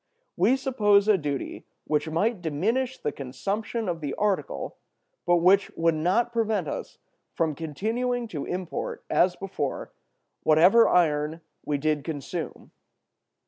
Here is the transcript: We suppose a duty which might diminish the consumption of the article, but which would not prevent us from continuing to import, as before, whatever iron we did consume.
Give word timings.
We 0.35 0.55
suppose 0.55 1.07
a 1.07 1.15
duty 1.15 1.67
which 1.85 2.09
might 2.09 2.41
diminish 2.41 2.97
the 2.97 3.11
consumption 3.11 3.87
of 3.87 4.01
the 4.01 4.15
article, 4.15 4.77
but 5.27 5.35
which 5.35 5.69
would 5.77 5.93
not 5.93 6.33
prevent 6.33 6.67
us 6.67 6.97
from 7.35 7.53
continuing 7.53 8.27
to 8.29 8.45
import, 8.45 9.05
as 9.11 9.35
before, 9.35 9.93
whatever 10.41 10.89
iron 10.89 11.41
we 11.65 11.77
did 11.77 12.03
consume. 12.03 12.71